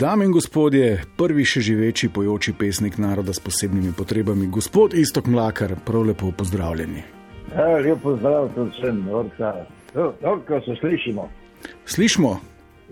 [0.00, 5.74] Dame in gospodje, prvi še živeči pojoči pesnik naroda s posebnimi potrebami, gospod Istok Mlakar,
[5.86, 7.02] prav lepo pozdravljeni.
[7.50, 9.00] Ja, lep pozdrav tudi vsem,
[10.22, 11.26] dobro se slišimo.
[11.84, 12.36] Slišimo?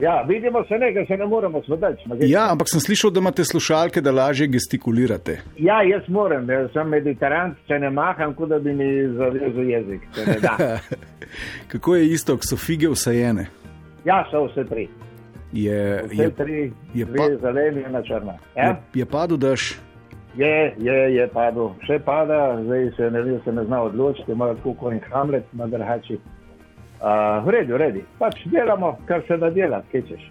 [0.03, 2.11] Ja, vidimo se nekaj, se ne moremo svedati.
[2.27, 5.39] Ja, ampak sem slišal, da imate slušalke, da lažje gestikulirate.
[5.63, 10.11] Ja, jaz moram, jaz sem mediterant, če ne maham, kot da bi mi zavezal jezik.
[10.27, 10.79] ne.
[11.71, 13.47] Kako je isto, so fige vsajene?
[14.05, 14.91] Ja, so vse tri.
[15.53, 18.33] Je, Vse je, tri, je pa- zeleni in črna.
[18.33, 18.81] je, Ja?
[18.95, 19.79] je padel dež,
[20.37, 24.55] Je, je, je padel, še pada, zdaj se ne, ve, se ne zna odločiti, ima
[24.55, 26.19] tako kot in Hamlet na drhači.
[26.97, 28.01] Uh, v redu, v redu.
[28.19, 30.31] Pač delamo, kar se da delati, kaj češ.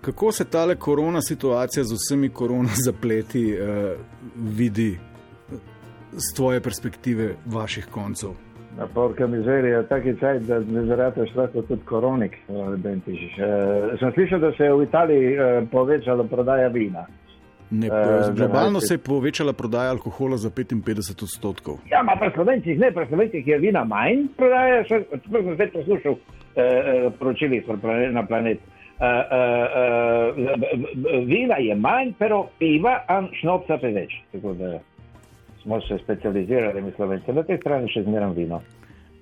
[0.00, 3.92] kako se tale korona situacija z vsemi korona zapleti uh,
[4.36, 4.98] vidi
[6.12, 8.30] z tvoje perspektive vaših koncev?
[8.78, 12.32] Na porka mizerija je taki čaj, da ne zarataš lahko tudi koronik.
[12.48, 13.38] eh, Bentišič.
[13.38, 17.06] Eh, Sem slišal, da se je v Italiji eh, povečala prodaja vina.
[17.70, 21.78] Ne, Eh, globalno se je povečala prodaja alkohola za 55 odstotkov.
[21.90, 25.72] Ja, ma pri slovencih ne, pri slovencih je vina manj prodaja, še tako sem spet
[25.72, 27.64] poslušal eh, eh, poročili
[28.12, 28.58] na planet.
[28.96, 34.14] Uh, uh, uh, vina je manj, pero piva, a šnopca pa več.
[34.32, 34.78] Tako da
[35.66, 38.60] smo se specializirali, mi slovenci, na tej strani še zmeram vino.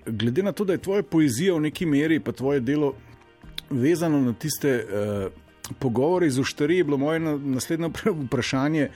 [0.06, 2.92] Glede na to, da je tvoja poezija v neki meri, pa tvoje delo
[3.70, 8.88] vezano na tiste uh, pogovore iz uštarije, je bilo moje na, naslednje vpra- vprašanje.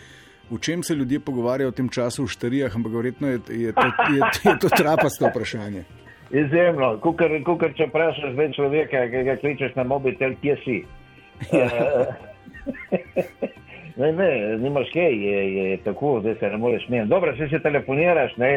[0.51, 3.89] V čem se ljudje pogovarjajo v tem času v štarijah, ampak verjetno je, je, to,
[4.13, 5.85] je, je to trapasto vprašanje.
[6.45, 10.85] Izjemno, kukar, kukar če vprašaš človeka, ki ga kličeš na mobitel, kje si.
[13.99, 17.09] Eh, ne, ne, nimaš kaj, je, je tako, zdaj se ne moreš meniti.
[17.09, 18.53] Dobro, če se telefoniraš, ne,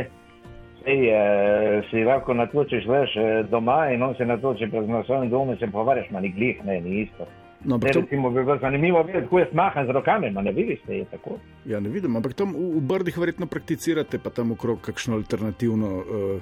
[0.84, 5.56] sej, eh, si lahko natločiš veš eh, doma in on se natloči pred naslovnim domom
[5.56, 7.26] in se pogovarjaš, ma ni glih, ne, ni isto.
[7.66, 10.52] No, Ne, to, recimo, bi bilo zanimivo videti, kako jaz maham z rokami, ma ne
[10.52, 11.38] vidiš, da je tako.
[11.66, 15.92] ja, ne vidim, ampak tam v, v Brdih verjetno prakticirate, pa tam okrog kakšno alternativno
[15.98, 16.42] uh,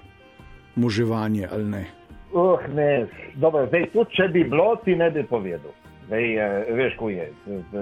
[0.75, 1.85] moževanje ali ne.
[2.33, 5.75] Uh, ne, dobro, zdaj tudi če bi bilo, ti ne bi povedal.
[6.07, 7.27] Zdaj, eh, veš, ko je.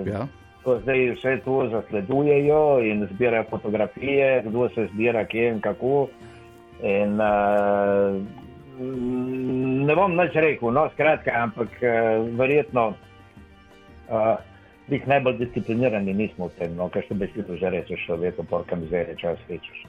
[0.05, 0.25] Ja?
[0.67, 6.07] Ko zdaj vse to zasledujejo in zbirajo fotografije, kdo se zbira, kje in kako.
[6.83, 8.19] In, uh,
[9.87, 14.35] ne bom nič rekel, no, skratka, ampak uh, verjetno uh,
[14.91, 18.91] bih najbolj disciplinirani nismo v tem, no, kar še besedo že rečeš, človeku, porka mi
[18.91, 19.87] zdaj čas rečeš.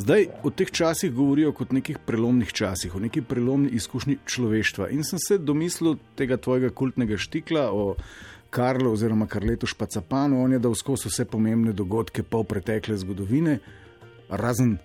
[0.00, 4.88] Zdaj v teh časih govorijo kot o nekih prelomnih časih, o neki prelomni izkušnji človeštva.
[4.96, 7.94] In sem se domislil tega tvojega kultnega štikla o
[8.54, 10.44] Karlu oziroma Karletu Špacapanu.
[10.44, 13.58] On je dal skozi vse pomembne dogodke pol pretekle zgodovine,
[14.30, 14.76] razen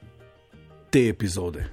[0.89, 1.67] te epizode.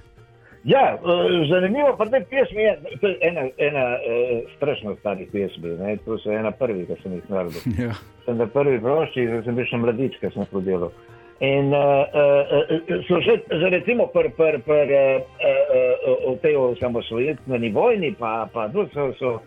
[0.67, 5.69] Ja, eh, zanimivo pa te pesmi je, to je ena, ena uh, strašno starih pesmi,
[5.79, 5.97] ne?
[6.05, 7.61] to so ena prvih, ki sem jih naredil.
[7.85, 7.93] Ja.
[8.25, 10.91] sem na prvi prošči, zdaj sem bil še mladič, ki sem to delal.
[11.39, 16.57] In uh, uh, uh, so že, že recimo pri pr, pr, uh, uh, uh, tej
[16.57, 19.37] osamosvojitveni vojni, pa, pa tu so, so.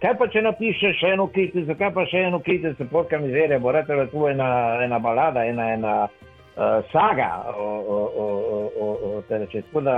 [0.00, 3.72] Kaj pa če napišeš še eno kritico, kaj pa še eno kritico, porka mizerija, bo
[3.76, 4.48] rekla, tu je ena,
[4.80, 8.28] ena balada, ena, ena uh, saga o, o, o,
[8.80, 9.60] o, o, te reči.
[9.68, 9.96] Tako da,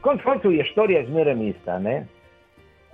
[0.00, 1.98] konc koncev je štorija zmeraj ista, ne?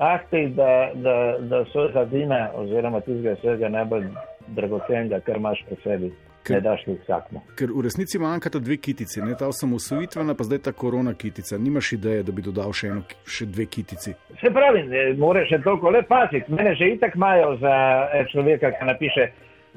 [0.02, 4.10] Ah, tej, da, da, da so zadina, oziroma tistega vsega najbolj
[4.58, 6.10] dragocenega, kar imaš pri sebi,
[6.46, 7.42] Ker- ne daš ti vsakmu.
[7.58, 11.58] Ker v resnici manjkata dve kitici, ne ta osamosvojitvena, pa zdaj ta korona kitica.
[11.58, 14.14] Nimaš ideje, da bi dodal še, eno, še dve kitici.
[14.40, 16.52] Se pravi, ne moreš še toliko le paziti.
[16.54, 17.74] Mene že itak imajo za
[18.12, 19.26] eh, človeka, ki napiše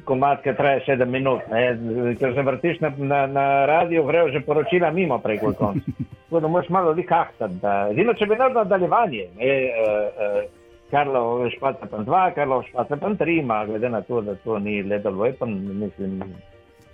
[0.05, 1.43] komat, ki traja sedem minut.
[1.51, 2.15] Ne?
[2.19, 5.91] Ker se vrtiš na, na, na radio, grejo že poročila mimo preko konca.
[6.29, 7.59] Tako da moraš malo vihahtati.
[7.97, 13.65] Zino, če bi naredil nadaljevanje, ne, uh, uh, Karlo Špacapan 2, Karlo Špacapan 3, ima,
[13.65, 16.21] glede na to, da to ni Lethal Weapon, mislim,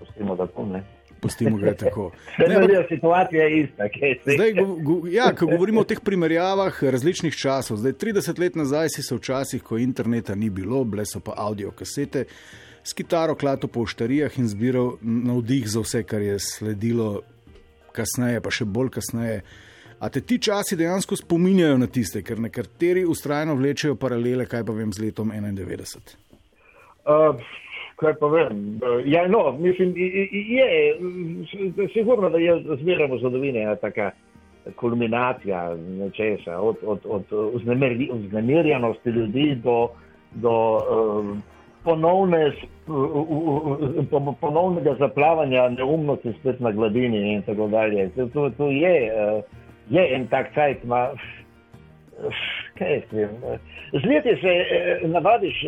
[0.06, 0.84] pustimo da to ne.
[1.22, 2.12] Pustimo ga tako.
[2.40, 3.88] Ne, ampak- ne, situacija je ista.
[4.26, 8.90] Zdaj, go, go, ja, ko govorimo o teh primerjavah različnih časov, zdaj 30 let nazaj
[8.90, 12.26] si se včasih, ko interneta ni bilo, bile so pa audio kasete,
[12.84, 17.22] s kitaro klato po štarijah in zbiral navdih za vse, kar je sledilo
[17.96, 19.42] kasneje, pa še bolj kasneje.
[20.00, 24.76] A te ti časi dejansko spominjajo na tiste, ker nekateri ustrajno vlečejo paralele, kaj pa
[24.76, 26.18] vem z letom 91.
[27.06, 27.40] Uh,
[27.96, 28.80] kaj pa vem?
[29.06, 29.94] Ja, no, mislim,
[30.32, 30.96] je,
[31.94, 34.12] sigurno, da je zmeraj v zgodovini ena taka
[34.76, 39.90] kulminacija nečesa, od, od, od vznemir- vznemirjenosti ljudi do,
[40.34, 41.44] do um,
[41.84, 42.66] ponovne, s-
[44.42, 48.10] ponovnega zaplavanja neumnosti spet na gladini in tako dalje.
[48.34, 49.44] To, to, je, uh,
[49.90, 51.10] je en tak cajt, ma,
[52.78, 53.30] kaj jaz vem.
[53.94, 55.66] Z leti se eh, navadiš.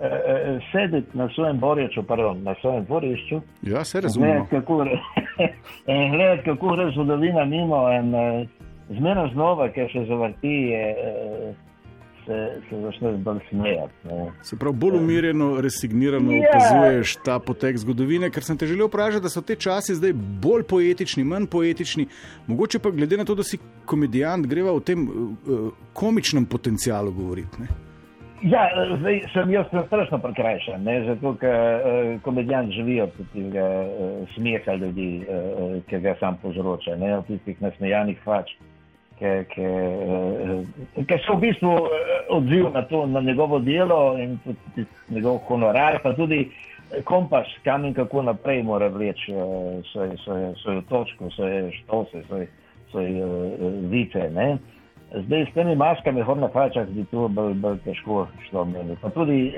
[0.00, 3.40] Eh, sedeti na svojem borječu, pardon, na svojem dvorišču.
[3.62, 4.46] Ja, se razumemo.
[6.12, 8.14] Gledati, kako gre zgodovina mimo in
[8.88, 10.72] zmerno znova, ker se zavrti,
[12.28, 13.94] se, se začne bolj smejati.
[14.42, 16.42] Se pravi, bolj umirjeno, resignirano ja.
[16.48, 20.12] opazuješ ta potek zgodovine, ker sem te želel vprašati, da so te časi zdaj
[20.42, 22.06] bolj poetični, manj poetični.
[22.46, 27.62] Mogoče pa glede na to, da si komedijant, greva o tem uh, komičnem potencialu govoriti.
[27.62, 27.87] Ne?
[28.42, 28.68] Ja,
[29.00, 31.00] zdaj sem jaz strašno prekrajšan, ne?
[31.04, 36.96] zato ker uh, komedijanti živijo od tega uh, smeha ljudi, uh, ki ga sam povzroča,
[36.96, 38.54] ne od tistih nasmejanih fač.
[38.54, 38.78] Uh,
[39.18, 45.98] ki so v bistvu eh, odziv na, to, na njegovo delo in tudi njegov honorar,
[46.02, 46.50] pa tudi
[47.04, 52.48] kompas, kam in kako naprej mora vleči eh, svojo, svojo točko, svoje štose, svoje,
[52.90, 54.30] svoje uh, vice.
[54.34, 54.56] Ne?
[55.14, 58.96] Zdaj s temi maskami, hor na fačah, bi to bolj, bolj težko šlo meni.
[59.00, 59.54] Pa tudi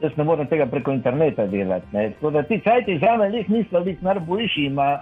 [0.00, 1.86] jaz ne morem tega preko interneta delati.
[1.92, 2.10] Ne?
[2.10, 5.00] Tako da ti cajti za me, njih niso, njih najboljši ima.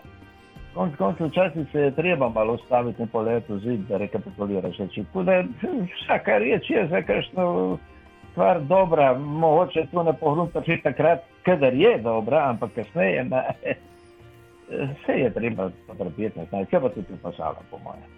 [0.74, 5.04] Konec koncev, včasih se je treba malo ustaviti in poleteti v zid, da rekapituliraš reči.
[6.02, 7.78] Vsaka reč je za kakšno
[8.32, 13.44] stvar dobra, mogoče to ne pohrunta že takrat, kadar je dobra, ampak kasneje ne.
[14.68, 18.15] Vse je treba potrpeti, kaj pa tudi pasala, po mojem.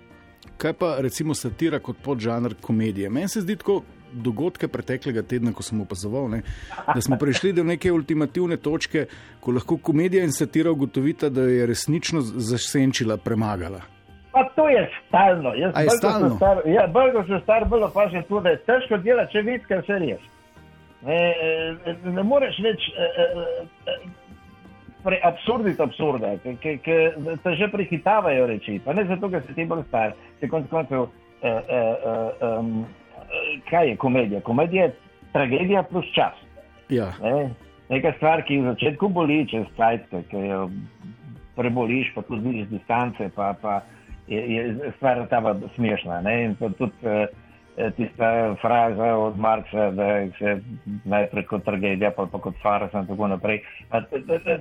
[0.59, 3.11] Kaj pa recimo satira kot podžanr komedije?
[3.11, 3.83] Meni se zdi tako,
[4.13, 6.41] dogodke preteklega tedna, ko sem opazoval, ne,
[6.95, 9.07] da smo prišli do neke ultimativne točke,
[9.41, 13.83] ko lahko komedija in satira ugotovita, da je resnično zasenčila, premagala.
[14.33, 15.55] Pa to je stalno.
[15.55, 16.37] Jaz je stalno.
[16.37, 19.67] Star, ja, bolj ko se star, bolj opažam tudi, da je težko delati, če vidiš,
[19.69, 20.27] kaj se res.
[21.07, 21.21] Ne,
[21.87, 22.91] ne, ne moreš več.
[25.05, 26.79] Absurditi absurde, ki
[27.43, 28.81] te že prehitavajo reči.
[28.85, 31.07] Pa ne zato, ker si ti bolj star, ti konc koncev
[31.43, 32.83] eh, eh, eh, um,
[33.71, 34.41] kaj je komedija?
[34.41, 34.95] Komedija je
[35.33, 36.35] tragedija plus čas.
[36.89, 37.13] Ja.
[37.23, 37.51] Ne?
[37.89, 40.67] Nekaj stvar, ki v začetku boli, čez cajtke, ki jo
[41.57, 43.81] preboliš, pa tudi vidiš distance, pa, pa
[44.27, 45.41] je, je stvar ta
[45.75, 46.21] smešna.
[46.27, 46.35] Ne?
[46.45, 47.27] In tudi eh,
[47.97, 50.07] tista fraza od Marksa, da
[50.39, 50.61] se
[51.05, 53.61] najprej kot tragedija, pa, pa kot farsa in tako naprej.
[53.91, 54.59] A, t, t,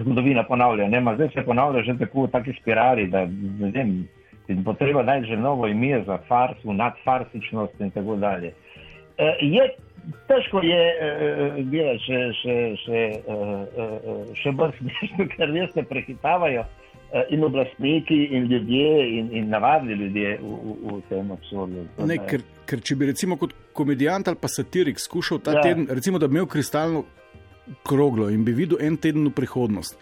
[0.00, 1.02] zgodovina ponavlja, ne?
[1.14, 5.66] Zdaj se ponavlja že tako v taki spirali, da ne vem potreba najti že novo
[5.66, 8.52] ime za farsu, nadfarsičnost in tako dalje.
[9.18, 9.68] E, je,
[10.28, 16.64] težko je e, še, še, še, e, še bolj smešno, ker res se prehitavajo
[17.30, 21.84] in oblastniki, in ljudje, in, in navadni ljudje v, v, v tem absurdu.
[22.06, 25.62] Ne, ker, ker če bi recimo kot komedijant ali pa satirik skušal ta ja.
[25.62, 27.04] teden, recimo da bi imel kristalno
[27.86, 29.98] kroglo in bi videl en teden v prihodnost.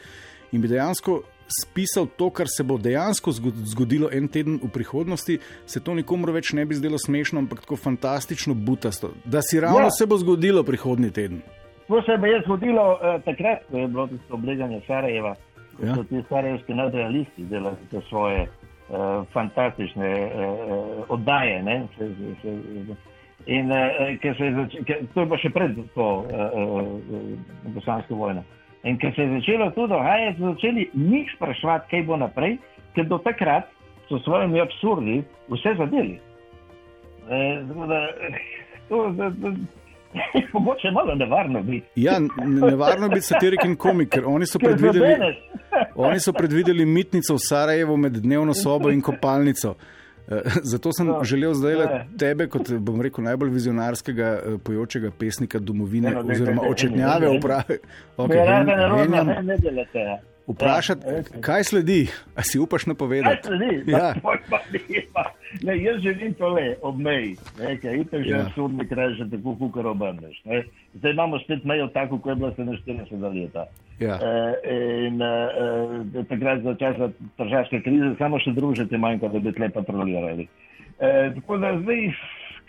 [0.53, 1.23] In bi dejansko
[1.53, 3.32] spisal to, kar se bo dejansko
[3.73, 7.76] zgodilo en teden v prihodnosti, se to nikomu več ne bi zdelo smešno, ampak tako
[7.76, 9.97] fantastično butasto, da si ravno ja.
[9.99, 11.43] se bo zgodilo prihodnji teden.
[11.88, 15.35] To se je zgodilo uh, takrat, ko je bilo to obleganje Sarajeva,
[15.80, 15.94] ja.
[15.94, 21.62] so ti sarajevski nadrealisti delali te svoje uh, fantastične uh, oddaje.
[21.62, 22.08] Ne, se,
[22.42, 22.96] se, se,
[23.46, 28.44] In uh, se začelo, to je pa še pred to uh, uh, bosansko vojno.
[28.86, 32.58] In ker se je začelo to dogajati, so začeli njih spraševati, kaj bo naprej,
[32.94, 33.70] ker do takrat
[34.08, 36.18] so s svojimi absurdi vse zadeli.
[37.30, 37.38] E,
[40.53, 41.87] Mogoče je malo nevarno biti.
[41.97, 45.14] Ja, nevarno biti satirik in komik, ker oni so predvideli,
[46.07, 49.75] oni so predvideli mitnico v Sarajevo med dnevno sobo in kopalnico.
[50.28, 51.87] Eh, zato sem no, želel zdaj le
[52.19, 57.31] tebe, kot bom rekel, najbolj vizionarskega eh, pojočega pesnika domovine, ne, no, ne, oziroma očetnjave,
[57.38, 57.78] upravi.
[58.16, 60.31] Okay, ne, ne, ne delate.
[60.46, 62.00] Vprašati, ja, kaj sledi,
[62.34, 63.42] a si upaš napovedati?
[63.42, 63.92] Kaj sledi?
[63.92, 64.14] Ja.
[65.62, 67.37] Ne, jaz želim tole ob meji,
[67.82, 68.40] je to že ja.
[68.46, 70.40] absurdni kraj, že tako kukar obrneš.
[70.44, 70.62] Ne.
[70.94, 73.66] Zdaj imamo spet mejo tako, kot je bila 47 leta.
[74.00, 74.18] Ja.
[74.64, 79.68] E, in e, takrat za časa tržaške krize samo še družite manjka, da bi tle
[79.68, 80.49] patrolirali.
[80.99, 82.08] E, tako da zdaj,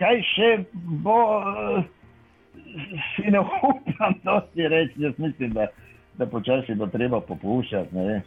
[0.04, 1.18] kaj še bo,
[3.16, 5.72] si ne upam, da si reči, jaz mislim, da
[6.18, 8.22] da počasi bo treba popuščati.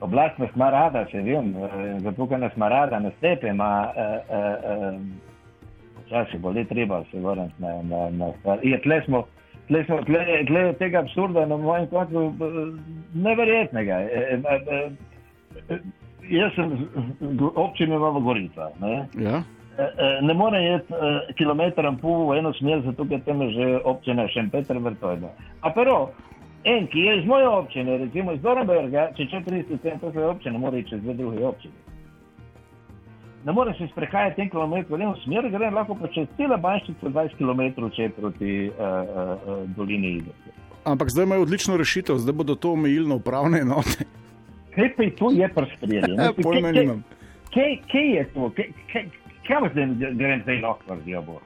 [0.00, 3.70] Oblast nas ima rada, če vem, eh, zato ker nas ima rada, nas tepe, ima
[6.06, 8.62] počasi eh, eh, bo le treba se vrniti na, na, na stvar.
[8.62, 9.24] Je, tle smo,
[9.68, 12.32] tle smo, tle, tle tega absurda na mojem koncu
[13.14, 14.00] neverjetnega.
[16.28, 16.88] Jaz sem
[17.56, 18.70] občina Nova Gorica.
[18.80, 19.06] Ne?
[19.18, 19.42] Ja.
[20.22, 20.94] Ne more iti
[21.38, 25.30] kilometr in pol v eno smer, zato ker tam je že občina Šempetr vrtojna.
[25.62, 26.10] A pero,
[26.64, 30.58] En, ki je iz moje občine, recimo iz Dornberga, če če 30 cm svoje občine,
[30.58, 31.74] mora iti čez dve druge občine.
[33.44, 37.08] ne more se sprehajati en kilometr v eno smer, gre lahko pa čez celo banjščico
[37.08, 40.54] 20 km če proti uh, uh, dolini Idrke.
[40.84, 44.04] Ampak zdaj imajo odlično rešitev, zdaj bodo to omejili na upravne enote.
[44.74, 46.16] Kaj pa je to, je prstrijeli?
[46.20, 47.04] Ja, pojma nimam.
[47.54, 48.50] Kaj, kaj je to?
[48.56, 49.06] Kaj, kaj,
[49.46, 51.40] kaj vas zdaj grem zdaj lahko vrdijo bo?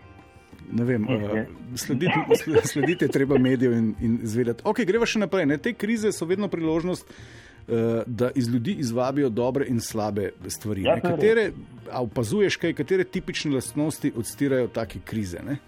[0.73, 1.39] Ne vem, uh,
[1.77, 2.19] slediti,
[2.73, 4.63] slediti je treba medijev in, in zvedeti.
[4.65, 5.47] Ok, greva še naprej.
[5.47, 5.59] Ne?
[5.59, 10.87] Te krize so vedno priložnost, uh, da iz ljudi izvabijo dobre in slabe stvari.
[10.87, 11.51] Ja, katere,
[11.91, 15.43] a opazuješ kaj, katere tipične lastnosti odstirajo take krize?
[15.45, 15.59] Ne?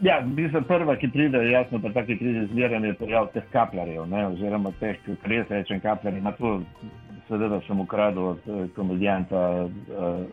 [0.00, 4.22] Ja, mislim, prva, ki pride, jasno, pa take krize zbiranja je pojav teh kapljarjev, ne,
[4.30, 6.22] oziroma teh, ki res rečem kapljarji.
[6.24, 6.54] Na to
[7.28, 10.24] seveda sem ukradel od eh, komedijanta uh,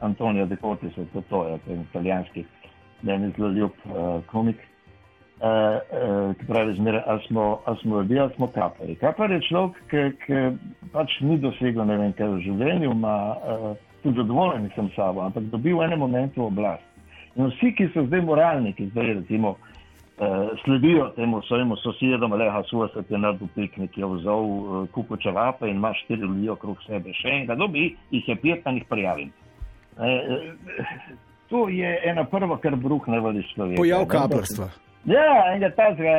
[0.00, 2.44] Antonija De Cortisa, to, to je ten italijanski,
[3.04, 4.56] meni zelo ljub uh, komik.
[5.34, 8.94] Uh, uh, ki pravi, zmeraj, smo, smo ljudje, ali smo kapljarji.
[8.96, 10.42] Kaplar je človek, ki, ki
[10.92, 13.64] pač ni dosegel ne vem kaj v življenju, ima uh,
[14.04, 16.86] tudi zadovoljen sem sabo, ampak dobil v enem momentu oblast.
[17.34, 22.62] In vsi, ki so zdaj moralni, ki zdaj recimo uh, sledijo temu svojemu sosedom, leha
[22.70, 26.78] suha se ti naredil piknik, je vzel uh, kupo čevapa in imaš štiri ljudi okrog
[26.86, 27.12] sebe.
[27.20, 29.34] Še enega dobi, jih je pet, pa jih prijavim.
[29.98, 33.78] Uh, uh, to je ena prva, kar bruhne v človeku.
[33.78, 34.66] Pojav kaplarstva.
[35.06, 36.14] Ja, enega tazga,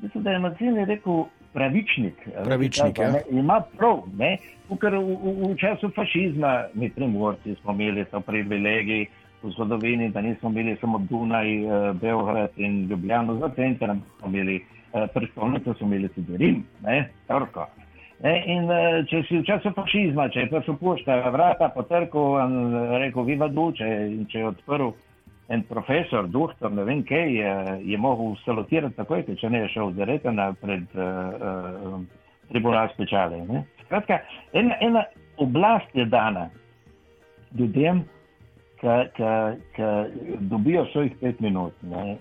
[0.00, 2.22] mislim, da je Macini rekel pravičnik.
[2.44, 3.20] Pravičnik, ja.
[3.30, 4.38] ima prav, ne,
[4.80, 9.04] ker v, v, v času fašizma, mi primorci smo imeli to privilegij
[9.42, 14.56] v zgodovini, da nismo imeli samo Dunaj, eh, Beograd in Ljubljano za center, smo imeli
[14.56, 17.68] eh, prestolnico, smo imeli tudi Rim, ne, Torko.
[18.24, 22.76] Ne, in eh, če si v času fašizma, če je prišel pošta, vrata potrkal in
[23.02, 24.94] rekel, viva duče, in če je odprl
[25.52, 27.52] en profesor, doktor, ne vem kaj, je,
[27.92, 31.04] je mogel salutirati takoj, če ne je šel zaretena pred uh,
[31.36, 32.00] uh,
[32.50, 33.44] tribunal speciale.
[33.46, 33.62] Ne.
[33.84, 34.18] Skratka,
[34.56, 35.04] ena, ena
[35.42, 36.48] oblast je dana
[37.54, 38.02] ljudem,
[39.76, 39.82] ki
[40.40, 41.72] dobijo svojih pet minut.
[41.82, 42.16] Ne,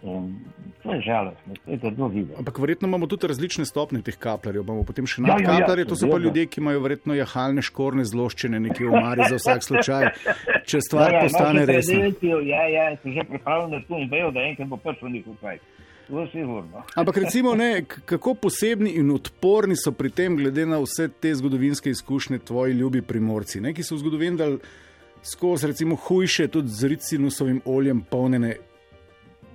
[0.84, 2.36] to je žalostno, to je zelo vidno.
[2.38, 4.63] Ampak verjetno imamo tudi različne stopnje teh kapljarjev.
[4.63, 7.62] Imamo potem še Ja, ja, ja, nadkapljarje, to so pa ljudje, ki imajo verjetno jahalne
[7.65, 10.10] škorne zloščene nekje v omari za vsak slučaj,
[10.65, 12.12] če stvar Ja, ja, postane resna.
[12.45, 15.41] Ja, ja, so že pripravljeni na to in vejo, da enkrat bo prišel njihov
[16.31, 16.84] sigurno.
[16.95, 21.89] Ampak recimo, ne, kako posebni in odporni so pri tem, glede na vse te zgodovinske
[21.89, 24.60] izkušnje, tvoji ljubi primorci, ne, ki so v zgodovini dal
[25.25, 28.55] skozi recimo hujše, tudi z ricinusovim oljem polnjene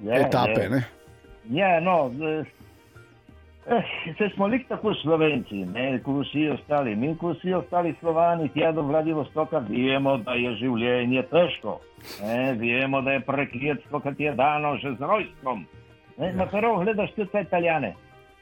[0.03, 0.61] Ja, etape.
[0.63, 0.69] ja.
[0.69, 0.83] Ne.
[1.51, 2.45] Ja, no, eh,
[3.67, 3.83] eh,
[4.19, 6.97] se smo lik tako slovenci, ne, kot vsi ostali.
[6.97, 11.81] Mi, kot vsi ostali slovani, tja do Vladivostoka, vemo, da je življenje težko.
[12.23, 15.67] Ne, vemo, da je prekletstvo, kot je dano že z rojstvom.
[16.19, 17.95] Ne, na prvo gledaš tudi te italijane.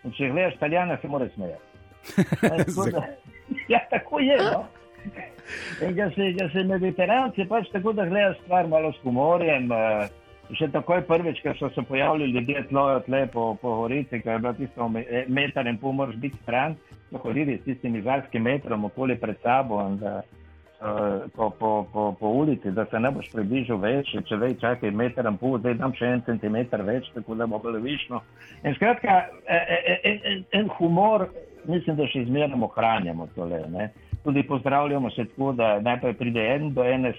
[0.05, 1.65] In če gledaš italijane, se moraš smejati.
[3.69, 4.37] Ja, tako je.
[4.37, 4.65] No.
[5.85, 9.73] In ga se, ga se mediteranci pač tako, da gledaš stvar malo s humorjem.
[9.73, 10.09] eh,
[10.57, 14.39] Še takoj prvič, ko so se pojavili ljudje tlojo tle po, po Gorici, ko je
[14.39, 16.77] bilo tisto eh, meter in pol, moraš biti stran,
[17.11, 20.23] so hodili s tistim izarskim metrom okoli pred sabo in da,
[20.81, 24.91] uh, po, po, po, po ulici, da se ne boš približal več, če vej čakaj
[24.97, 28.23] meter in pol, zdaj dam še en centimeter več, tako da bo bilo višno.
[28.65, 31.29] In skratka, eh, eh, en, en, en humor,
[31.69, 33.67] mislim, da še izmerno ohranjamo tole.
[33.69, 33.91] Ne?
[34.29, 37.15] Tudi pozdravljamo se tako, da najprej pride en do ene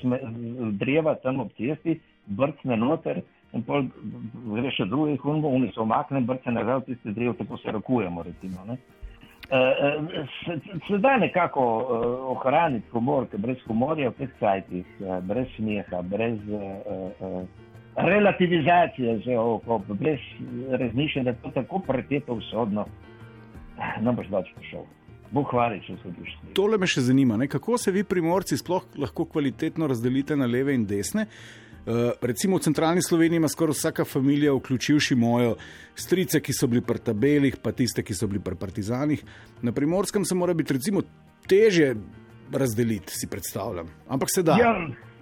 [0.77, 3.23] dreva tam ob cesti, brcne noter
[3.57, 3.87] in pol
[4.53, 8.23] gre še drugi hunbo, oni se omakne, brcne nazaj v tiste drevo, tako se rokujemo.
[8.27, 8.65] Recimo.
[8.69, 11.87] Eh, eh, se, se da nekako uh,
[12.35, 16.37] ohraniti humor, ker brez humorja v teh uh, brez smeha, brez
[17.95, 20.21] relativizacije, že, oh, brez
[20.69, 22.85] razmišljanja, da je to tako preteto usodno,
[24.01, 24.85] ne boš več prišel.
[25.31, 26.53] Bog hvali, če boš snil.
[26.57, 27.47] Tole me še zanima, ne?
[27.47, 31.27] kako se vi, primorci, sploh lahko kvalitetno razdelite na leve in desne.
[31.89, 35.55] Uh, recimo v centralni Sloveniji ima skoraj vsaka družina, vključivši mojo,
[35.95, 39.23] strice, ki so bili pri tabelih, pa tiste, ki so bili pri partizanih.
[39.61, 41.01] Na primorskem se mora biti recimo
[41.47, 41.95] teže
[42.53, 43.87] razdeliti, si predstavljam.
[44.09, 44.57] Ampak se da.
[44.59, 44.73] Ja,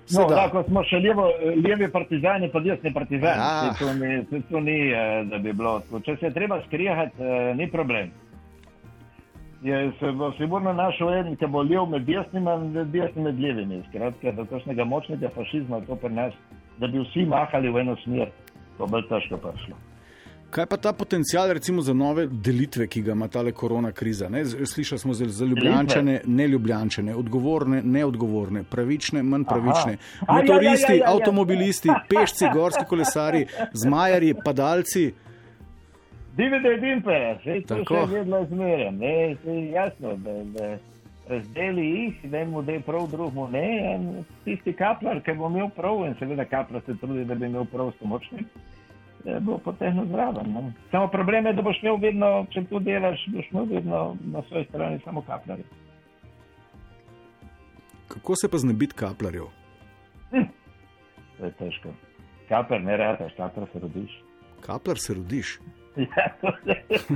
[0.08, 0.36] Se no, da.
[0.36, 1.26] tako smo še levo,
[1.60, 3.42] levi partizani, pa desni partizani.
[3.44, 3.74] Ja.
[3.76, 5.82] To, ni, to, ni, eh, da bi bilo.
[6.06, 8.14] Če se je treba skrijati, eh, ni problem.
[9.64, 13.82] Je se bo sigurno našel en, ki bo lev med desnimi in desni med levimi.
[13.90, 16.34] Skratka, do kakšnega močnega fašizma to pri nas,
[16.78, 18.30] da bi vsi mahali v eno smer,
[18.78, 19.80] to bo težko prišlo.
[20.50, 24.30] Kaj pa ta potencial, recimo, za nove delitve, ki ga ima ta korona kriza?
[24.30, 24.46] Ne?
[24.46, 30.26] Slišali smo za, ljubljančane, ne ljubljančane, odgovorne, neodgovorne, pravične, manj pravične, Aha.
[30.28, 31.14] A, ja, motoristi, ja, ja, ja, ja.
[31.14, 33.46] avtomobilisti, pešci, gorski kolesari,
[33.84, 35.14] zmajarji, padalci.
[36.38, 37.96] Divide dimpe, vse to Tako.
[37.96, 38.98] še vedno zmerjam.
[39.02, 39.36] Ne,
[39.74, 40.68] jasno, da, da
[41.30, 43.68] razdeli jih, da jim da prav, drugemu ne.
[44.46, 47.90] Tisti kaplar, ki bo imel prav, in seveda kaplar se trudi, da bi imel prav
[47.98, 48.46] s močnim,
[49.42, 50.54] bo potegnil zraven.
[50.54, 50.72] Ne.
[50.92, 54.04] Samo problem je, da boš imel vedno, če to delaš, boš imel vedno
[54.34, 55.66] na svoji strani samo kaplarje.
[58.08, 59.50] Kako se pa znebiti kaplarjev?
[60.32, 60.46] Hm.
[61.38, 61.90] To je težko.
[62.48, 64.22] Kaplar ne rataš, kaplar se rodiš.
[64.62, 65.58] Kaplar se rodiš.
[65.98, 66.30] Ja,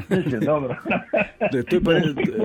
[0.10, 0.76] to je dobro.
[1.52, 1.92] Da, to, je pa,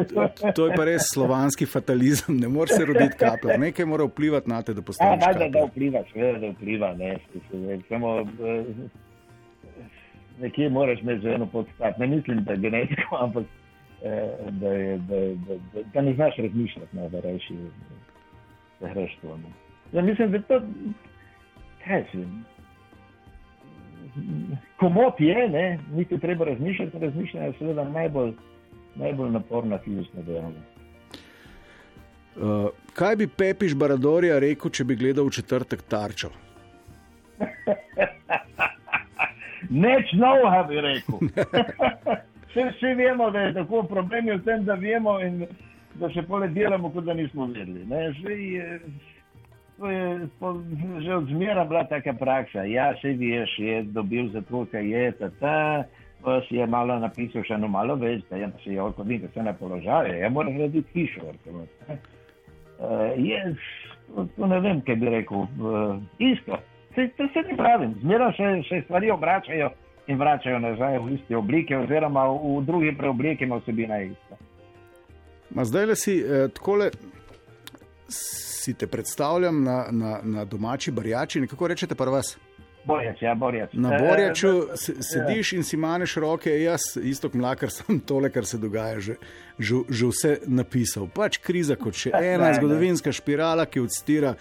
[0.04, 4.50] to, to je pa res slovanski fatalizem, ne moreš se roditi kaplar, nekaj mora vplivati
[4.50, 5.24] na te, da postaneš.
[5.26, 6.94] Ja, da, da vpliva, seveda, da vpliva.
[6.94, 7.18] Ne,
[7.88, 8.64] samo, eh,
[10.40, 11.98] nekje moraš imeti že eno podstat.
[11.98, 13.44] Ne mislim, da je genetiko, ampak
[14.02, 17.54] eh, da, je, da, da, da, da ne znaš razmišljati, ne, da reši,
[18.80, 19.38] da greš to.
[19.92, 20.60] Ja, mislim, da to,
[21.84, 22.26] kaj si
[24.76, 28.32] komot je, ne, niti treba razmišljati, razmišljanje je seveda najbolj,
[28.94, 30.76] najbolj naporna fizična dejavnost.
[32.36, 36.30] Uh, kaj bi Pepiš Baradorija rekel, če bi gledal v četrtek tarčo?
[39.70, 41.18] Neč novega bi rekel.
[42.48, 45.46] vse, vse vemo, da je tako problem v tem, da vemo in
[45.94, 47.84] da še pole delamo, kot da nismo vedeli.
[47.88, 47.96] To
[49.84, 50.28] je
[51.04, 52.64] že od zmeraj bila taka praksa.
[52.64, 55.58] Ja, še veš, je dobil za to, kaj je ta, ta
[56.26, 59.28] pa si je malo napisal, še eno malo več, da je se je odhodil, da
[59.34, 60.18] se ne položaje.
[60.18, 61.34] Ja, mora narediti hišo.
[61.46, 63.42] Uh, je,
[64.36, 65.46] to, ne vem, kaj bi rekel.
[65.60, 66.58] Uh, isto,
[66.94, 67.94] se, to se ne pravim.
[68.00, 69.70] Zmeraj se, se stvari obračajo
[70.06, 74.38] in vračajo nazaj v iste oblike, oziroma v, druge preoblike, ima vsebina ista.
[75.62, 76.90] Zdaj le si eh, takole
[78.66, 81.46] si te predstavljam na, na, na domači barjači.
[81.46, 82.34] Kako rečete, pa vas?
[82.86, 83.72] Borjač, ja, borjač.
[83.72, 88.46] Na borjaču e, sediš in si manjš roke, jaz, isto kot mlakar, sem tole, kar
[88.46, 89.18] se dogaja, že,
[89.58, 91.08] že, že vse napisal.
[91.14, 94.36] Pač kriza kot še ena zgodovinska špirala, ki odstira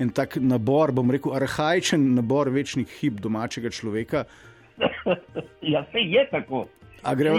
[0.00, 4.24] en tak nabor, bom rekel, arhajičen nabor večnih hip domačega človeka.
[5.74, 6.68] ja, se je tako.
[7.16, 7.30] Gre...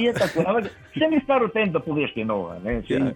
[0.95, 2.55] Vse ni stvar v tem, da poveš kaj novo.
[2.89, 3.11] Ja.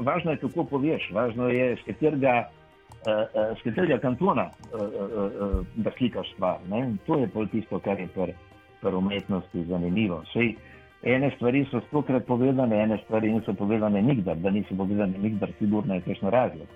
[0.00, 5.54] Važno je, kako poveš, važno je, z katerega, uh, uh, katerega kantona uh, uh, uh,
[5.80, 6.60] da slikaš stvar.
[6.68, 6.82] Ne?
[7.06, 8.34] To je pol tisto, kar je pri
[8.80, 10.22] pr umetnosti zanimivo.
[10.32, 10.54] Sej,
[11.02, 15.94] ene stvari so stokrat povedane, ene stvari niso povedane nikdar, da niso povedane nikdar, sigurno
[15.94, 16.68] je točno razlog.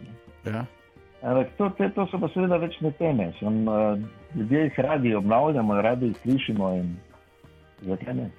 [0.44, 0.64] Ja.
[1.24, 3.32] Ampak to, to, to so pa seveda večne teme.
[3.38, 3.98] Sem, uh,
[4.36, 6.96] ljudje jih radi obnavljamo, radi jih slišimo in
[7.80, 8.30] zakaj ne.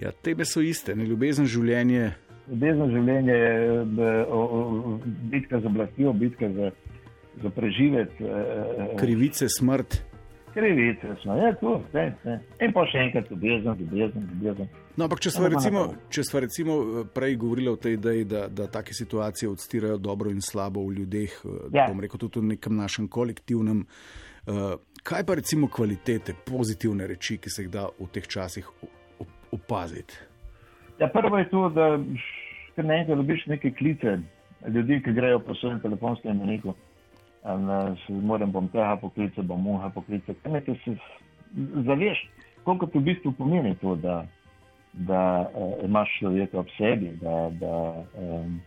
[0.00, 2.14] Ja, tebe so iste, ne ljubezen življenje.
[2.48, 3.82] Ljubezen življenje je
[5.32, 6.70] bitka za oblastjo, bitka za,
[7.42, 8.24] za preživeti.
[8.24, 9.98] Eh, Krivice, smrt.
[10.54, 12.04] Krivice smo, je to, vse.
[12.64, 14.70] In pa še enkrat ljubezen, ljubezen, ljubezen.
[14.96, 15.82] No, ampak če smo recimo,
[16.46, 20.86] recimo eh, prej govorili o tej ideji, da, da take situacije odstirajo dobro in slabo
[20.88, 21.90] v ljudeh, eh, ja.
[21.92, 23.84] bom rekel tudi v nekem našem kolektivnem.
[24.48, 28.70] Uh, kaj pa recimo kvalitete, pozitivne reči, ki se jih da v teh časih
[29.52, 30.14] opaziti?
[30.98, 31.98] Ja, prvo je to, da
[32.76, 34.18] kar naenkrat dobiš neke klice
[34.68, 36.74] ljudi, ki grejo po svojem telefonskem imeniku.
[38.08, 40.38] Moram bom tega poklicati, bom muha poklicati.
[40.42, 40.96] Kaj ti se
[41.86, 42.20] zaveš,
[42.64, 44.26] koliko ti v bistvu pomeni to, da,
[44.92, 45.22] da
[45.54, 47.74] uh, imaš človeka ob sebi, da, da
[48.20, 48.60] um,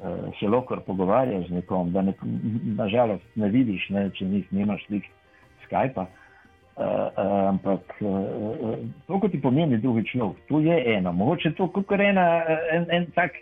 [0.00, 2.14] uh, se lahko pogovarjaš z nekom, da ne,
[2.78, 5.10] nažalost ne vidiš, ne, če njih nimaš slik
[5.66, 6.06] Skypa.
[6.06, 6.27] Uh,
[6.78, 7.10] Uh,
[7.50, 11.12] ampak uh, to, kot ti pomeni drugi človek, to je eno.
[11.12, 12.26] Mogoče to, kot je ena,
[12.72, 13.34] en, en tak,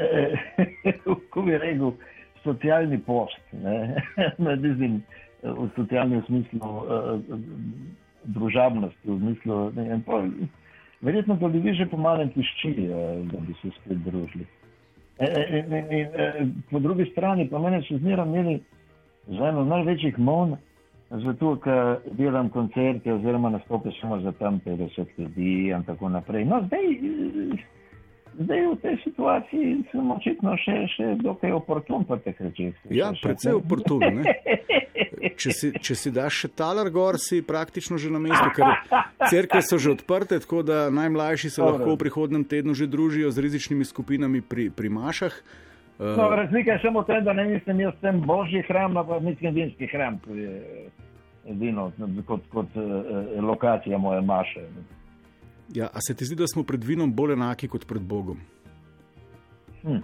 [1.04, 1.92] kako uh, bi rekel,
[2.40, 5.02] socialni post, ne vidim
[5.42, 7.20] v socialnem smislu uh,
[8.24, 9.60] družabnosti, v smislu.
[9.76, 10.22] Ne, pa,
[11.04, 14.48] verjetno to ljudi že pomalem tišči, uh, da bi se spet družili.
[15.20, 18.54] E, e, e, e, po drugi strani pa mene še zmeraj imeli
[19.28, 20.54] za eno največjih mon
[21.10, 26.44] zato ker delam koncerte oziroma nastope samo za tam 50 ljudi in tako naprej.
[26.44, 26.86] No, zdaj,
[28.38, 32.78] zdaj v tej situaciji sem očitno še, še dokaj oportun po teh rečeh.
[32.90, 34.22] Ja, predvsej oportun.
[35.40, 38.70] Če si, če si daš še talar gor, si praktično že na mestu, ker
[39.28, 43.42] cerkve so že odprte, tako da najmlajši se lahko v prihodnem tednu že družijo z
[43.44, 45.34] rizičnimi skupinami pri, pri mašah.
[46.00, 49.54] No, razlika je samo v tem, da ne mislim, jaz sem božji hram, ampak mislim,
[49.54, 50.86] vinski hram, ki je
[51.44, 51.92] edino
[52.26, 54.64] kot, kot eh, lokacija moje maše.
[55.74, 58.40] Ja, a se ti zdi, da smo pred vinom bolj enaki kot pred Bogom?
[59.82, 60.00] Hm.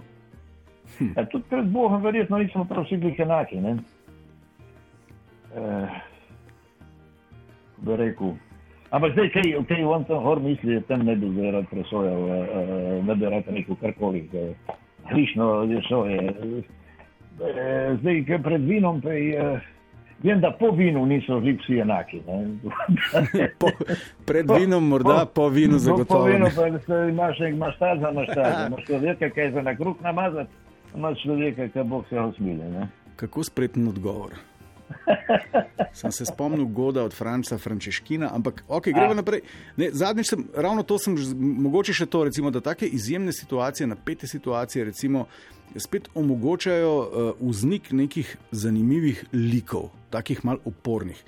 [0.97, 1.11] Hm.
[1.17, 3.57] Ja, tudi pred Bogom, verjetno, nismo prav vsi bili enaki.
[5.55, 5.89] Eh,
[7.97, 8.35] rekel.
[8.91, 13.15] Ampak zdaj, kaj, kaj on tam hor misli, tam ne bi rad presojal, eh, ne
[13.15, 14.27] bi rad rekel karkoli.
[14.29, 14.53] Zdaj
[15.09, 16.33] Krišno, so je.
[17.37, 19.49] E, zdaj, ki pred vinom, pa je.
[20.23, 22.21] Vem, da po vinu niso vsi enaki.
[23.61, 23.69] po,
[24.25, 26.25] pred vinom, morda po vinu zagotovo.
[26.25, 26.67] Po vinu pa
[27.05, 28.67] imaš nekaj maštaza, maštaza.
[28.67, 30.49] Imaš človeka, ki je za na kruh namazati,
[30.95, 32.87] imaš človeka, ki bo se osmilil.
[33.15, 34.33] Kako spreten odgovor.
[35.99, 39.41] sem se spomnil goda od Franca Frančeškina, ampak ok, gremo naprej.
[39.77, 44.27] Ne, zadnjič sem, ravno to sem, mogoče še to, recimo, da take izjemne situacije, napete
[44.27, 45.25] situacije, recimo,
[45.75, 51.19] spet omogočajo uh, vznik nekih zanimivih likov, takih mal opornih.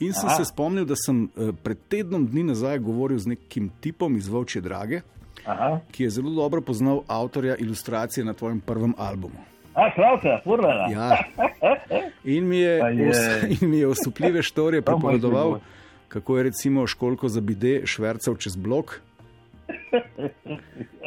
[0.00, 0.36] In sem Aha.
[0.36, 4.60] se spomnil, da sem uh, pred tednom dni nazaj govoril z nekim tipom iz Vovče
[4.60, 5.00] Drage,
[5.46, 5.78] Aha.
[5.92, 9.55] ki je zelo dobro poznal avtorja ilustracije na tvojem prvem albumu.
[9.76, 10.88] A, slavka, furala.
[10.90, 11.18] Ja.
[12.24, 13.12] In mi je, je.
[13.60, 15.58] In mi je osupljive štorije pripovedoval,
[16.08, 19.00] kako je recimo školko za bide švrcal čez blok.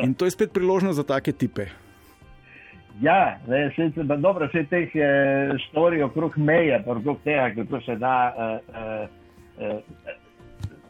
[0.03, 1.65] In to je spet priložnost za take tipe.
[3.01, 4.89] Ja, ne, se, dobro, vse teh
[5.69, 8.33] štorij okrog meje, okrog tega, kako se da.
[8.37, 9.79] Uh, uh, uh,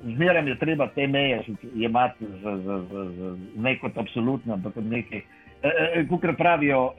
[0.04, 1.44] Zmeraj je treba te meje
[1.76, 2.26] imati
[3.56, 5.22] ne kot absolutno, ampak nekaj.
[5.62, 6.94] Eh, kot pravijo,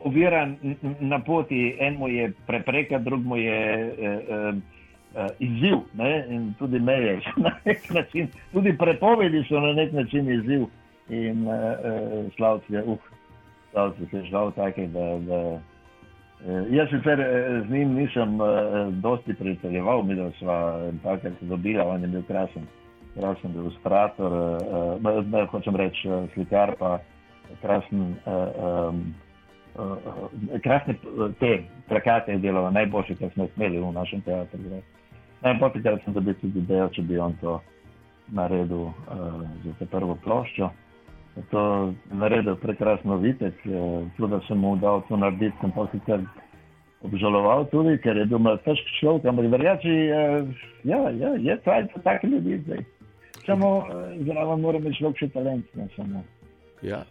[0.00, 0.56] oviran
[1.00, 6.24] na poti, eno je prepreka, drugo je uh, uh, izziv ne?
[6.28, 7.20] in tudi meje.
[7.94, 10.64] Način, tudi prepovedi so na nek način izziv.
[11.08, 12.98] In uh, uh, slavci uh,
[13.72, 15.18] slavci se žal take, da.
[15.18, 15.60] da
[16.70, 17.18] jaz sicer
[17.66, 18.38] z njim nisem
[18.90, 22.62] dosti prijateljeval, mi da sva takrat dobila, on je bil krasen,
[23.14, 26.98] krasen ilustrator, uh, hočem reči, slikar pa
[27.62, 28.14] krasen.
[28.26, 29.14] Uh, um,
[29.78, 30.94] uh, krasne
[31.38, 34.82] te plakate je delal, najboljše, kar smo imeli v našem teatru.
[35.42, 37.60] Najboljše, kar sem dobil tudi idejo, če bi on to
[38.34, 38.92] naredil uh,
[39.64, 40.70] za te prvo ploščo.
[41.50, 43.70] To je naredil prekrasno videti,
[44.16, 46.24] tudi da sem mu dal to narediti, sem pa sicer
[47.06, 51.70] obžaloval tudi, ker je bil malo težk človek, ampak verjači, uh, ja, ja, je to
[51.70, 52.82] aj za take ljudi zdaj.
[53.46, 56.24] Samo, uh, zraven mora imeti človek še talent, ne samo.
[56.82, 57.04] Ja,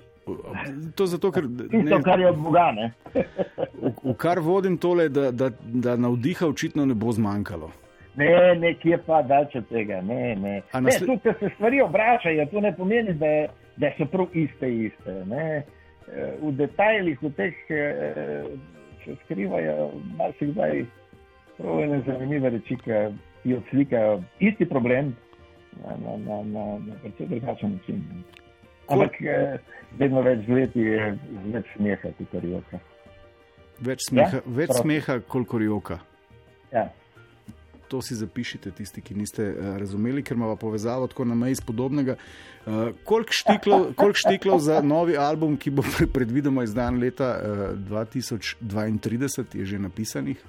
[0.95, 1.47] To zato, ker.
[1.71, 2.69] Tisto, kar je od Boga.
[3.13, 7.71] v, v kar vodim tole, da, da, da navdiha očitno ne bo zmanjkalo.
[8.17, 10.01] Ne, nekje pa dač od tega.
[10.01, 10.61] Ne, ne.
[10.73, 11.07] Nasle...
[11.07, 13.33] ne, tukaj se stvari obračajo, to ne pomeni, da,
[13.77, 14.71] da so prav iste.
[14.89, 15.63] iste ne.
[16.41, 18.47] V detajlih v teh eh,
[19.03, 20.85] se skrivajo marsikdaj
[21.57, 25.15] prav ene zanimive reči, ki odslikajo isti problem
[25.83, 28.03] na, na, na, na, na precej drugačen način.
[28.87, 29.57] Ampak eh,
[29.99, 31.09] vedno več leti je
[31.53, 32.79] več smeha, kot je joka.
[33.83, 34.55] Več smeha, ja?
[34.59, 35.99] več smeha koliko joka.
[36.71, 36.87] Ja.
[37.87, 42.17] To si zapišite, tisti, ki niste uh, razumeli, ker imamo povezavo tako na meji podobnega.
[42.65, 49.61] Uh, koliko, štiklov, koliko štiklov za novi album, ki bo predvidoma izdan leta uh, 2032,
[49.61, 50.43] je že napisanih?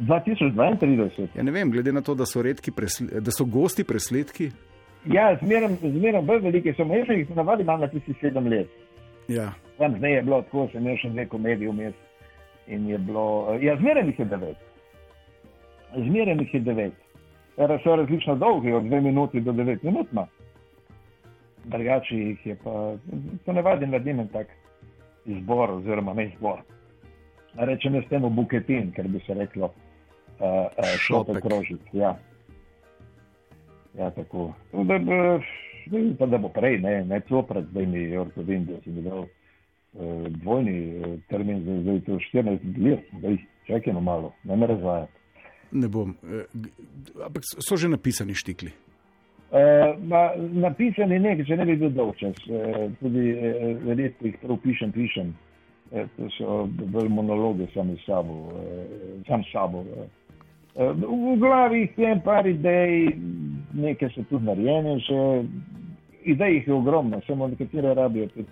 [0.00, 1.28] 2032.
[1.34, 4.50] Ja, ne vem, glede na to, da so, da so gosti presledki.
[5.04, 6.84] Ja, zmeraj bolj velike so.
[6.84, 8.68] Jaz jih navadi imam na tisti sedem let.
[9.28, 9.52] Ja.
[9.78, 11.94] Tam zdaj je bilo tako, sem imel še dve komedije vmes.
[13.62, 14.66] Ja, zmeraj jih je devet.
[15.96, 16.92] Zmeraj jih je devet.
[17.56, 20.08] Era so različno dolgi, od dve minuti do devet minut.
[21.64, 22.94] Drugače jih je pa,
[23.44, 24.46] to da imam tak
[25.26, 26.60] izbor, oziroma ne izbor.
[27.56, 29.72] Rečem jaz temu buketin, ker bi se reklo,
[30.38, 30.44] uh,
[30.78, 31.80] uh, šopek krožic.
[31.92, 32.16] Ja.
[34.00, 34.52] Ja, tako.
[34.72, 35.40] No, da, da,
[36.18, 40.26] pa, da bo prej, ne, ne coprat, zdaj mi je ortodin, da si dal uh,
[40.28, 43.36] dvojni uh, termin, zdaj, zdaj to 14 let, zdaj
[43.66, 45.12] čakajmo malo, ne me razvajati.
[45.72, 46.44] Ne bom, eh,
[47.26, 48.72] ampak so že napisani štikli.
[49.50, 54.40] Uh, ma, napisani nekaj, če ne bi bil dolg čas, uh, tudi uh, redko jih
[54.40, 55.34] prav pišem, pišem.
[55.90, 59.84] Uh, to so bolj monologe sami sabo, uh, sam sabo.
[59.84, 60.08] Uh.
[60.74, 63.16] V glavi je par idej,
[63.74, 65.18] nekaj so tudi narejene, že
[66.24, 68.48] idej je ogromno, samo nekatere rabijo tudi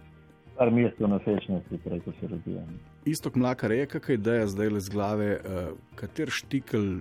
[0.59, 2.67] par mesecev na sečnosti, preko se razvijamo.
[3.05, 7.01] Isto mlaka reka, kaj ideja zdaj le z glave, uh, kater štikl,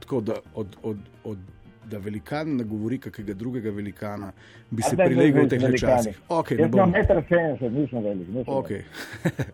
[0.00, 0.76] tako da od.
[0.82, 1.38] od, od
[1.90, 4.28] Da velikan ne govori kakega drugega velikana,
[4.70, 6.20] bi se prilegel v teh časih.
[6.28, 8.28] Okay, Jaz sem 1,70 m, nisem velik.
[8.46, 8.82] Okay.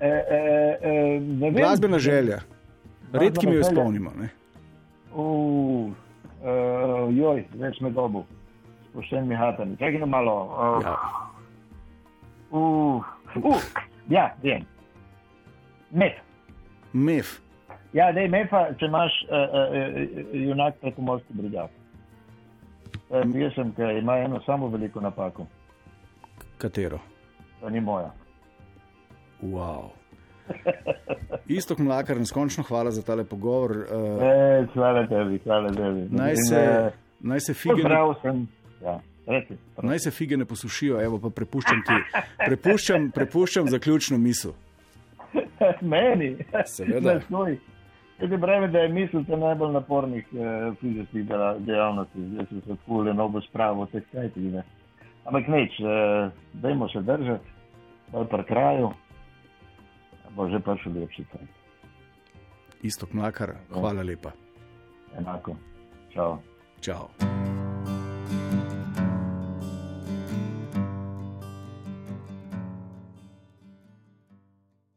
[0.00, 2.40] e, e, e, Glasbena želja,
[3.12, 4.12] redki mi jo izpolnimo.
[5.16, 5.88] Uh,
[6.44, 8.26] uh, joj, več me dobu,
[8.90, 9.76] spuščen mi hatan.
[9.80, 10.36] Čakaj na malo.
[10.52, 10.94] Uh, ja.
[12.50, 13.04] Uh,
[13.40, 13.62] uh,
[14.12, 14.66] ja, vem.
[15.90, 16.20] Mef.
[16.92, 17.38] Mef.
[17.96, 21.72] Ja, dej, mefa, če imaš uh, uh, uh, junak preko morske brigade.
[23.08, 25.46] Uh, jaz sem, ki ima eno samo veliko napako.
[26.60, 27.00] Katero?
[27.60, 28.10] To ni moja.
[29.40, 29.94] Wow.
[31.58, 33.70] Isto, mlakar, neskončno hvala za tale pogovor.
[33.70, 36.08] Uh, e, hvala tebi, hvala tebi.
[36.10, 37.82] Naj se, In, uh, naj se fige.
[38.22, 38.46] Sem,
[38.82, 39.00] ja.
[39.82, 41.96] Naj se fige ne posušijo, evo pa prepuščam ti.
[42.46, 44.54] Prepuščam, prepuščam zaključno misel.
[45.94, 47.20] Meni, seveda.
[48.16, 51.26] Zdaj pravi, da je misel te najbolj napornih eh, fizičnih
[51.58, 54.54] dejavnosti, zdaj se je tako le nobo spravo v teh kajtih.
[55.24, 57.44] Ampak neč, eh, dajmo se držati,
[58.12, 58.90] bolj pri kraju,
[60.34, 61.46] bo že prišel lepši kraj.
[62.82, 64.32] Isto, mlakar, hvala lepa.
[65.16, 65.56] Enako.
[66.12, 66.38] Čau.
[66.80, 67.08] Čau.